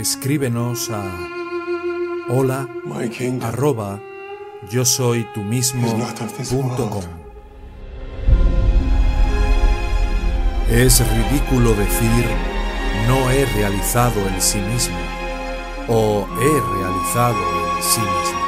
Escríbenos 0.00 0.90
a 0.90 1.02
hola 2.28 2.68
arroba 3.42 4.00
yo 4.70 4.84
soy 4.84 5.26
tú 5.34 5.40
mismo 5.40 5.88
is 5.88 5.94
not 5.94 6.20
of 6.20 6.38
this 6.38 6.52
punto 6.52 6.86
world. 6.86 6.90
com. 6.92 7.04
Es 10.70 11.00
ridículo 11.00 11.74
decir 11.74 12.24
no 13.08 13.28
he 13.30 13.44
realizado 13.46 14.20
el 14.28 14.40
sí 14.40 14.60
mismo 14.60 14.96
o 15.88 16.28
he 16.40 16.78
realizado 16.78 17.36
el 17.36 17.82
sí 17.82 18.00
mismo. 18.00 18.38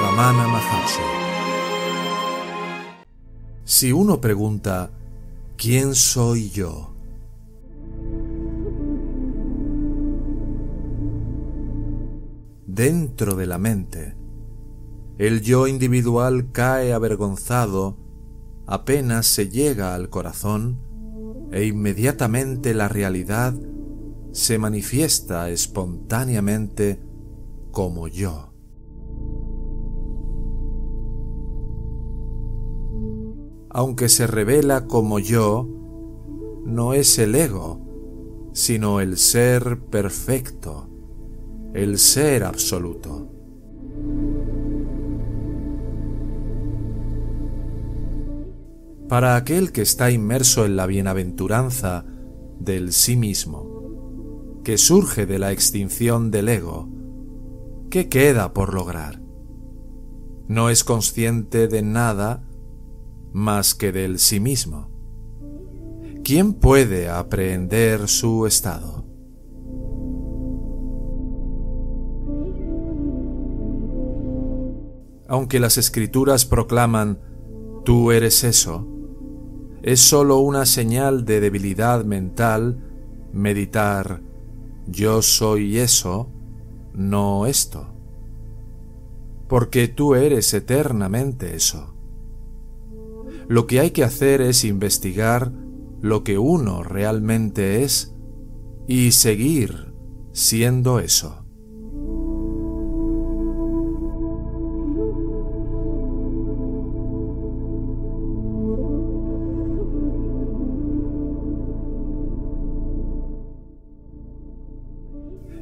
Ramana 0.00 0.46
Maharshi 0.46 1.02
Si 3.64 3.90
uno 3.90 4.20
pregunta 4.20 4.90
¿quién 5.56 5.96
soy 5.96 6.50
yo? 6.50 6.93
Dentro 12.74 13.36
de 13.36 13.46
la 13.46 13.56
mente, 13.56 14.16
el 15.16 15.42
yo 15.42 15.68
individual 15.68 16.50
cae 16.50 16.92
avergonzado 16.92 17.96
apenas 18.66 19.26
se 19.26 19.48
llega 19.48 19.94
al 19.94 20.08
corazón 20.08 20.80
e 21.52 21.66
inmediatamente 21.66 22.74
la 22.74 22.88
realidad 22.88 23.54
se 24.32 24.58
manifiesta 24.58 25.50
espontáneamente 25.50 27.00
como 27.70 28.08
yo. 28.08 28.52
Aunque 33.70 34.08
se 34.08 34.26
revela 34.26 34.88
como 34.88 35.20
yo, 35.20 35.68
no 36.64 36.92
es 36.92 37.20
el 37.20 37.36
ego, 37.36 38.50
sino 38.52 38.98
el 39.00 39.16
ser 39.16 39.78
perfecto, 39.78 40.88
el 41.74 41.98
ser 41.98 42.44
absoluto. 42.44 43.28
Para 49.08 49.36
aquel 49.36 49.72
que 49.72 49.82
está 49.82 50.10
inmerso 50.10 50.64
en 50.64 50.76
la 50.76 50.86
bienaventuranza 50.86 52.06
del 52.58 52.92
sí 52.92 53.16
mismo, 53.16 54.60
que 54.62 54.78
surge 54.78 55.26
de 55.26 55.38
la 55.38 55.52
extinción 55.52 56.30
del 56.30 56.48
ego, 56.48 56.88
¿qué 57.90 58.08
queda 58.08 58.54
por 58.54 58.72
lograr? 58.72 59.20
No 60.46 60.70
es 60.70 60.84
consciente 60.84 61.68
de 61.68 61.82
nada 61.82 62.48
más 63.32 63.74
que 63.74 63.92
del 63.92 64.20
sí 64.20 64.38
mismo. 64.38 64.90
¿Quién 66.22 66.54
puede 66.54 67.10
aprehender 67.10 68.08
su 68.08 68.46
estado? 68.46 69.03
Aunque 75.34 75.58
las 75.58 75.78
escrituras 75.78 76.44
proclaman 76.44 77.18
tú 77.84 78.12
eres 78.12 78.44
eso, 78.44 78.86
es 79.82 79.98
sólo 79.98 80.38
una 80.38 80.64
señal 80.64 81.24
de 81.24 81.40
debilidad 81.40 82.04
mental 82.04 82.78
meditar 83.32 84.22
yo 84.86 85.22
soy 85.22 85.78
eso, 85.78 86.30
no 86.92 87.46
esto. 87.46 87.88
Porque 89.48 89.88
tú 89.88 90.14
eres 90.14 90.54
eternamente 90.54 91.56
eso. 91.56 91.96
Lo 93.48 93.66
que 93.66 93.80
hay 93.80 93.90
que 93.90 94.04
hacer 94.04 94.40
es 94.40 94.64
investigar 94.64 95.50
lo 96.00 96.22
que 96.22 96.38
uno 96.38 96.84
realmente 96.84 97.82
es 97.82 98.14
y 98.86 99.10
seguir 99.10 99.92
siendo 100.30 101.00
eso. 101.00 101.43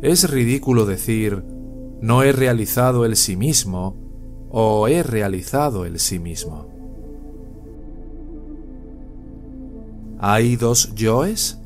Es 0.03 0.29
ridículo 0.29 0.85
decir 0.85 1.45
no 2.01 2.25
he 2.25 2.33
realizado 2.33 3.05
el 3.05 3.15
sí 3.15 3.37
mismo 3.37 3.97
o 4.51 4.89
he 4.89 5.05
realizado 5.05 5.85
el 5.87 6.01
sí 6.01 6.19
mismo. 6.19 6.67
¿Hay 10.19 10.57
dos 10.57 10.93
yoes 10.97 11.61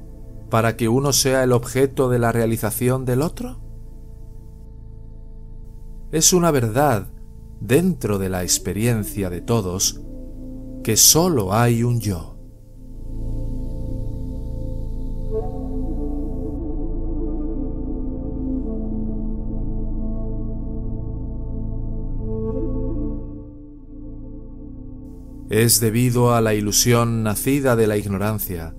para 0.50 0.76
que 0.76 0.88
uno 0.88 1.14
sea 1.14 1.42
el 1.44 1.52
objeto 1.52 2.10
de 2.10 2.18
la 2.18 2.30
realización 2.30 3.06
del 3.06 3.22
otro? 3.22 3.58
Es 6.12 6.34
una 6.34 6.50
verdad 6.50 7.06
dentro 7.60 8.18
de 8.18 8.28
la 8.28 8.42
experiencia 8.42 9.30
de 9.30 9.40
todos 9.40 10.02
que 10.84 10.98
sólo 10.98 11.54
hay 11.54 11.82
un 11.82 12.00
yo. 12.00 12.36
Es 25.56 25.80
debido 25.80 26.34
a 26.34 26.42
la 26.42 26.52
ilusión 26.52 27.22
nacida 27.22 27.76
de 27.76 27.86
la 27.86 27.96
ignorancia 27.96 28.74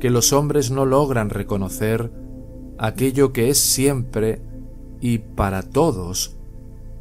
que 0.00 0.08
los 0.08 0.32
hombres 0.32 0.70
no 0.70 0.86
logran 0.86 1.28
reconocer 1.28 2.10
aquello 2.78 3.34
que 3.34 3.50
es 3.50 3.58
siempre 3.58 4.40
y 5.02 5.18
para 5.18 5.62
todos 5.62 6.38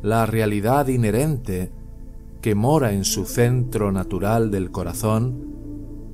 la 0.01 0.25
realidad 0.25 0.89
inherente 0.89 1.71
que 2.41 2.53
mora 2.53 2.91
en 2.91 3.05
su 3.05 3.23
centro 3.23 3.93
natural 3.93 4.51
del 4.51 4.71
corazón 4.71 5.55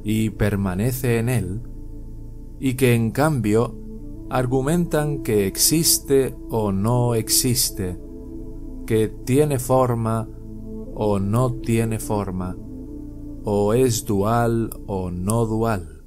y 0.03 0.29
permanece 0.29 1.17
en 1.17 1.29
él, 1.29 1.61
y 2.59 2.75
que 2.75 2.93
en 2.93 3.09
cambio 3.09 3.75
argumentan 4.29 5.23
que 5.23 5.47
existe 5.47 6.35
o 6.51 6.71
no 6.71 7.15
existe, 7.15 7.97
que 8.85 9.07
tiene 9.07 9.57
forma 9.57 10.29
o 10.93 11.17
no 11.17 11.53
tiene 11.53 11.97
forma, 11.97 12.55
o 13.43 13.73
es 13.73 14.05
dual 14.05 14.69
o 14.87 15.11
no 15.11 15.45
dual. 15.45 16.03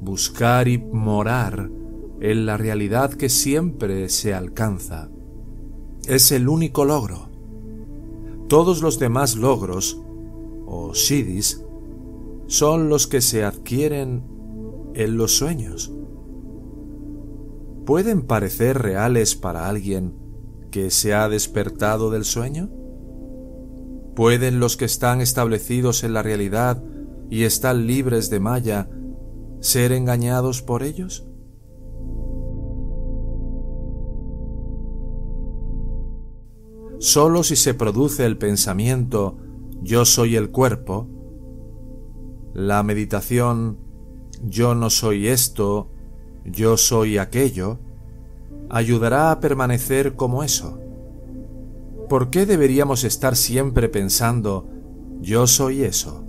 Buscar 0.00 0.68
y 0.68 0.78
morar 0.78 1.70
en 2.20 2.46
la 2.46 2.56
realidad 2.56 3.12
que 3.12 3.28
siempre 3.28 4.08
se 4.08 4.34
alcanza 4.34 5.10
es 6.06 6.32
el 6.32 6.48
único 6.48 6.84
logro. 6.84 7.28
Todos 8.48 8.80
los 8.80 8.98
demás 8.98 9.36
logros, 9.36 10.00
o 10.66 10.94
siddhis, 10.94 11.64
son 12.46 12.88
los 12.88 13.06
que 13.06 13.20
se 13.20 13.44
adquieren 13.44 14.22
en 14.94 15.16
los 15.16 15.36
sueños 15.36 15.92
pueden 17.86 18.22
parecer 18.22 18.82
reales 18.82 19.36
para 19.36 19.68
alguien 19.68 20.12
que 20.70 20.90
se 20.90 21.14
ha 21.14 21.28
despertado 21.30 22.10
del 22.10 22.24
sueño? 22.24 22.68
¿Pueden 24.14 24.60
los 24.60 24.76
que 24.76 24.84
están 24.84 25.22
establecidos 25.22 26.04
en 26.04 26.12
la 26.12 26.22
realidad 26.22 26.82
y 27.30 27.44
están 27.44 27.86
libres 27.86 28.28
de 28.28 28.40
malla 28.40 28.90
ser 29.60 29.92
engañados 29.92 30.60
por 30.60 30.82
ellos? 30.82 31.26
Solo 36.98 37.42
si 37.42 37.56
se 37.56 37.74
produce 37.74 38.26
el 38.26 38.36
pensamiento 38.36 39.38
yo 39.82 40.04
soy 40.04 40.36
el 40.36 40.50
cuerpo, 40.50 41.08
la 42.54 42.82
meditación 42.82 43.78
yo 44.42 44.74
no 44.74 44.90
soy 44.90 45.28
esto, 45.28 45.90
yo 46.46 46.76
soy 46.76 47.18
aquello, 47.18 47.78
ayudará 48.70 49.30
a 49.30 49.40
permanecer 49.40 50.14
como 50.14 50.42
eso. 50.42 50.78
¿Por 52.08 52.30
qué 52.30 52.46
deberíamos 52.46 53.04
estar 53.04 53.36
siempre 53.36 53.88
pensando 53.88 54.68
yo 55.20 55.46
soy 55.46 55.82
eso? 55.82 56.24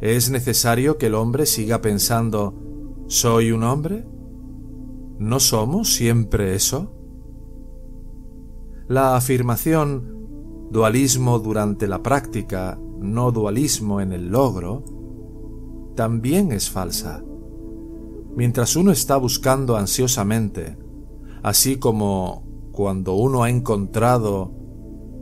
¿Es 0.00 0.30
necesario 0.30 0.96
que 0.96 1.06
el 1.06 1.14
hombre 1.14 1.44
siga 1.44 1.82
pensando 1.82 2.54
soy 3.08 3.52
un 3.52 3.62
hombre? 3.64 4.06
¿No 5.18 5.40
somos 5.40 5.92
siempre 5.92 6.54
eso? 6.54 6.94
La 8.86 9.16
afirmación 9.16 10.68
dualismo 10.70 11.38
durante 11.40 11.88
la 11.88 12.02
práctica, 12.02 12.78
no 13.00 13.32
dualismo 13.32 14.00
en 14.00 14.12
el 14.12 14.28
logro, 14.28 14.84
también 15.94 16.52
es 16.52 16.70
falsa 16.70 17.22
mientras 18.38 18.76
uno 18.76 18.92
está 18.92 19.16
buscando 19.16 19.76
ansiosamente, 19.76 20.78
así 21.42 21.76
como 21.80 22.46
cuando 22.70 23.14
uno 23.14 23.42
ha 23.42 23.50
encontrado 23.50 24.54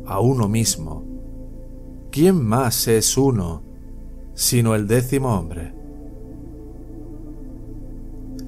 a 0.04 0.20
uno 0.20 0.50
mismo, 0.50 1.02
¿quién 2.12 2.44
más 2.44 2.86
es 2.88 3.16
uno 3.16 3.64
sino 4.34 4.74
el 4.74 4.86
décimo 4.86 5.34
hombre? 5.34 5.74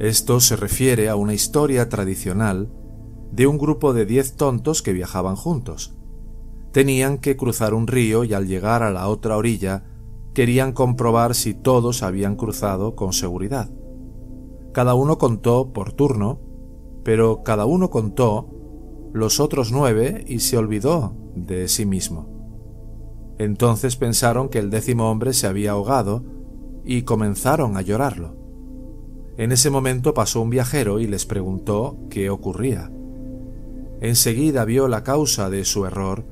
Esto 0.00 0.38
se 0.38 0.54
refiere 0.54 1.08
a 1.08 1.16
una 1.16 1.32
historia 1.32 1.88
tradicional 1.88 2.70
de 3.32 3.46
un 3.46 3.56
grupo 3.56 3.94
de 3.94 4.04
diez 4.04 4.36
tontos 4.36 4.82
que 4.82 4.92
viajaban 4.92 5.36
juntos. 5.36 5.96
Tenían 6.72 7.16
que 7.16 7.38
cruzar 7.38 7.72
un 7.72 7.86
río 7.86 8.22
y 8.22 8.34
al 8.34 8.46
llegar 8.46 8.82
a 8.82 8.90
la 8.90 9.08
otra 9.08 9.38
orilla 9.38 9.84
querían 10.34 10.72
comprobar 10.72 11.34
si 11.34 11.54
todos 11.54 12.02
habían 12.02 12.36
cruzado 12.36 12.96
con 12.96 13.14
seguridad. 13.14 13.70
Cada 14.72 14.94
uno 14.94 15.18
contó 15.18 15.72
por 15.72 15.92
turno, 15.92 16.40
pero 17.04 17.42
cada 17.42 17.66
uno 17.66 17.90
contó 17.90 18.48
los 19.12 19.40
otros 19.40 19.72
nueve 19.72 20.24
y 20.26 20.40
se 20.40 20.56
olvidó 20.56 21.14
de 21.34 21.68
sí 21.68 21.86
mismo. 21.86 22.28
Entonces 23.38 23.96
pensaron 23.96 24.48
que 24.48 24.58
el 24.58 24.70
décimo 24.70 25.10
hombre 25.10 25.32
se 25.32 25.46
había 25.46 25.72
ahogado 25.72 26.24
y 26.84 27.02
comenzaron 27.02 27.76
a 27.76 27.82
llorarlo. 27.82 28.36
En 29.36 29.52
ese 29.52 29.70
momento 29.70 30.14
pasó 30.14 30.40
un 30.40 30.50
viajero 30.50 30.98
y 30.98 31.06
les 31.06 31.24
preguntó 31.24 31.96
qué 32.10 32.28
ocurría. 32.28 32.90
Enseguida 34.00 34.64
vio 34.64 34.88
la 34.88 35.04
causa 35.04 35.48
de 35.50 35.64
su 35.64 35.86
error 35.86 36.24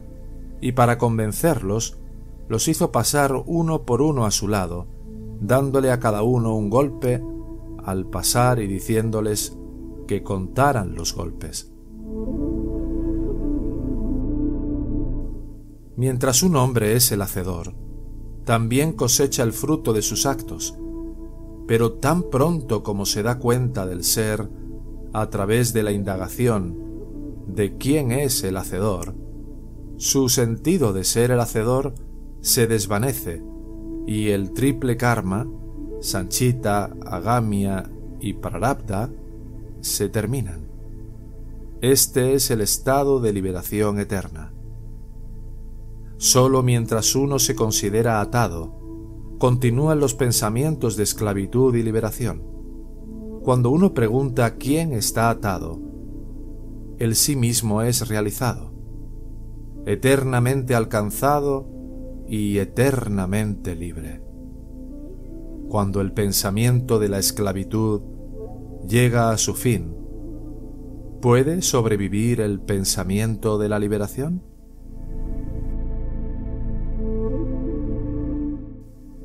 y 0.60 0.72
para 0.72 0.98
convencerlos 0.98 1.98
los 2.48 2.68
hizo 2.68 2.92
pasar 2.92 3.32
uno 3.46 3.82
por 3.84 4.02
uno 4.02 4.24
a 4.24 4.30
su 4.30 4.48
lado, 4.48 4.86
dándole 5.40 5.90
a 5.90 6.00
cada 6.00 6.22
uno 6.22 6.56
un 6.56 6.70
golpe 6.70 7.22
al 7.86 8.04
pasar 8.06 8.60
y 8.60 8.66
diciéndoles 8.66 9.56
que 10.06 10.22
contaran 10.22 10.94
los 10.94 11.14
golpes. 11.14 11.72
Mientras 15.96 16.42
un 16.42 16.56
hombre 16.56 16.94
es 16.94 17.10
el 17.12 17.22
hacedor, 17.22 17.74
también 18.44 18.92
cosecha 18.92 19.42
el 19.44 19.52
fruto 19.52 19.92
de 19.92 20.02
sus 20.02 20.26
actos, 20.26 20.76
pero 21.66 21.94
tan 21.94 22.24
pronto 22.24 22.82
como 22.82 23.06
se 23.06 23.22
da 23.22 23.38
cuenta 23.38 23.86
del 23.86 24.04
ser, 24.04 24.50
a 25.12 25.30
través 25.30 25.72
de 25.72 25.82
la 25.82 25.92
indagación 25.92 26.76
de 27.46 27.78
quién 27.78 28.10
es 28.10 28.44
el 28.44 28.56
hacedor, 28.56 29.14
su 29.96 30.28
sentido 30.28 30.92
de 30.92 31.04
ser 31.04 31.30
el 31.30 31.40
hacedor 31.40 31.94
se 32.40 32.66
desvanece 32.66 33.42
y 34.06 34.28
el 34.28 34.52
triple 34.52 34.96
karma, 34.96 35.48
Sanchita, 36.06 36.94
Agamia 37.04 37.90
y 38.20 38.34
Prarabdha, 38.34 39.10
se 39.80 40.08
terminan. 40.08 40.68
Este 41.80 42.34
es 42.34 42.52
el 42.52 42.60
estado 42.60 43.18
de 43.18 43.32
liberación 43.32 43.98
eterna. 43.98 44.54
Solo 46.16 46.62
mientras 46.62 47.16
uno 47.16 47.40
se 47.40 47.56
considera 47.56 48.20
atado, 48.20 49.34
continúan 49.38 49.98
los 49.98 50.14
pensamientos 50.14 50.96
de 50.96 51.02
esclavitud 51.02 51.74
y 51.74 51.82
liberación. 51.82 52.40
Cuando 53.42 53.70
uno 53.70 53.92
pregunta 53.92 54.54
quién 54.54 54.92
está 54.92 55.28
atado, 55.28 55.80
el 56.98 57.16
sí 57.16 57.34
mismo 57.34 57.82
es 57.82 58.06
realizado, 58.06 58.72
eternamente 59.86 60.76
alcanzado 60.76 61.68
y 62.28 62.58
eternamente 62.58 63.74
libre. 63.74 64.22
Cuando 65.68 66.00
el 66.00 66.12
pensamiento 66.12 66.98
de 66.98 67.08
la 67.08 67.18
esclavitud 67.18 68.02
llega 68.88 69.30
a 69.30 69.38
su 69.38 69.54
fin, 69.54 69.96
¿puede 71.20 71.62
sobrevivir 71.62 72.40
el 72.40 72.60
pensamiento 72.60 73.58
de 73.58 73.68
la 73.68 73.78
liberación? 73.78 74.42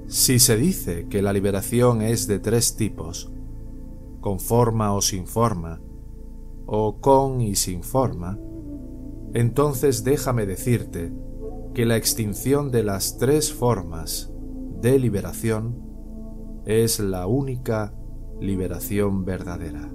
Si 0.08 0.40
se 0.40 0.58
dice 0.58 1.08
que 1.10 1.22
la 1.22 1.32
liberación 1.32 2.02
es 2.02 2.28
de 2.28 2.40
tres 2.40 2.76
tipos, 2.76 3.32
con 4.20 4.40
forma 4.40 4.94
o 4.94 5.02
sin 5.02 5.28
forma, 5.28 5.80
o 6.66 7.00
con 7.00 7.40
y 7.40 7.56
sin 7.56 7.84
forma, 7.84 8.38
entonces 9.34 10.04
déjame 10.04 10.46
decirte 10.46 11.14
que 11.74 11.86
la 11.86 11.98
extinción 11.98 12.72
de 12.72 12.84
las 12.84 13.18
tres 13.18 13.54
formas 13.54 14.34
de 14.82 15.00
liberación 15.00 15.91
es 16.66 17.00
la 17.00 17.28
única 17.28 17.94
liberación 18.40 19.26
verdadera. 19.26 19.90